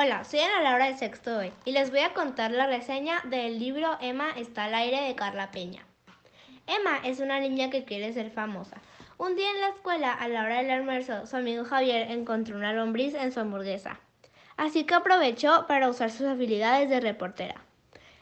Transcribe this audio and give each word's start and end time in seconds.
Hola, 0.00 0.22
soy 0.22 0.38
Ana 0.38 0.62
Laura 0.62 0.86
de 0.86 0.96
Sexto 0.96 1.38
B 1.38 1.52
y 1.64 1.72
les 1.72 1.90
voy 1.90 1.98
a 1.98 2.14
contar 2.14 2.52
la 2.52 2.68
reseña 2.68 3.20
del 3.24 3.58
libro 3.58 3.98
Emma 4.00 4.30
está 4.36 4.66
al 4.66 4.74
aire 4.74 5.00
de 5.00 5.16
Carla 5.16 5.50
Peña. 5.50 5.84
Emma 6.68 7.00
es 7.02 7.18
una 7.18 7.40
niña 7.40 7.68
que 7.68 7.84
quiere 7.84 8.12
ser 8.12 8.30
famosa. 8.30 8.80
Un 9.16 9.34
día 9.34 9.50
en 9.50 9.60
la 9.60 9.70
escuela, 9.70 10.12
a 10.12 10.28
la 10.28 10.44
hora 10.44 10.58
del 10.58 10.70
almuerzo, 10.70 11.26
su 11.26 11.34
amigo 11.34 11.64
Javier 11.64 12.12
encontró 12.12 12.56
una 12.56 12.72
lombriz 12.72 13.12
en 13.14 13.32
su 13.32 13.40
hamburguesa. 13.40 13.98
Así 14.56 14.84
que 14.84 14.94
aprovechó 14.94 15.66
para 15.66 15.88
usar 15.88 16.12
sus 16.12 16.28
habilidades 16.28 16.88
de 16.88 17.00
reportera. 17.00 17.60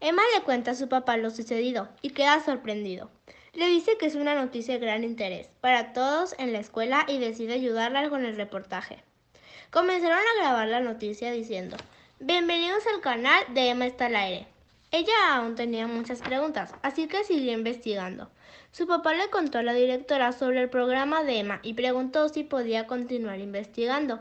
Emma 0.00 0.22
le 0.34 0.44
cuenta 0.44 0.70
a 0.70 0.74
su 0.74 0.88
papá 0.88 1.18
lo 1.18 1.28
sucedido 1.28 1.90
y 2.00 2.12
queda 2.12 2.40
sorprendido. 2.40 3.10
Le 3.52 3.68
dice 3.68 3.98
que 3.98 4.06
es 4.06 4.14
una 4.14 4.34
noticia 4.34 4.72
de 4.72 4.80
gran 4.80 5.04
interés 5.04 5.50
para 5.60 5.92
todos 5.92 6.34
en 6.38 6.54
la 6.54 6.60
escuela 6.60 7.04
y 7.06 7.18
decide 7.18 7.52
ayudarla 7.52 8.08
con 8.08 8.24
el 8.24 8.36
reportaje. 8.36 9.04
Comenzaron 9.70 10.18
a 10.18 10.40
grabar 10.42 10.68
la 10.68 10.80
noticia 10.80 11.30
diciendo, 11.30 11.76
bienvenidos 12.20 12.84
al 12.92 13.00
canal 13.00 13.42
de 13.54 13.68
Emma 13.68 13.86
está 13.86 14.06
al 14.06 14.16
aire. 14.16 14.46
Ella 14.90 15.12
aún 15.34 15.54
tenía 15.54 15.86
muchas 15.86 16.20
preguntas, 16.20 16.74
así 16.82 17.08
que 17.08 17.24
siguió 17.24 17.52
investigando. 17.52 18.30
Su 18.72 18.86
papá 18.86 19.12
le 19.12 19.28
contó 19.28 19.58
a 19.58 19.62
la 19.62 19.74
directora 19.74 20.32
sobre 20.32 20.62
el 20.62 20.70
programa 20.70 21.22
de 21.22 21.40
Emma 21.40 21.60
y 21.62 21.74
preguntó 21.74 22.28
si 22.30 22.44
podía 22.44 22.86
continuar 22.86 23.40
investigando 23.40 24.20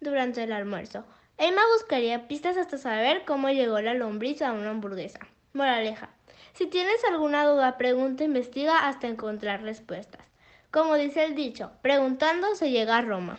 durante 0.00 0.44
el 0.44 0.52
almuerzo. 0.52 1.04
Emma 1.38 1.62
buscaría 1.76 2.28
pistas 2.28 2.56
hasta 2.56 2.78
saber 2.78 3.24
cómo 3.26 3.50
llegó 3.50 3.80
la 3.80 3.94
lombriz 3.94 4.42
a 4.42 4.52
una 4.52 4.70
hamburguesa. 4.70 5.20
Moraleja. 5.52 6.10
Si 6.54 6.66
tienes 6.66 7.04
alguna 7.04 7.44
duda, 7.44 7.76
pregunta 7.76 8.24
investiga 8.24 8.88
hasta 8.88 9.08
encontrar 9.08 9.62
respuestas. 9.62 10.22
Como 10.70 10.94
dice 10.94 11.24
el 11.24 11.34
dicho, 11.34 11.72
preguntando 11.82 12.54
se 12.54 12.70
llega 12.70 12.96
a 12.96 13.02
Roma. 13.02 13.38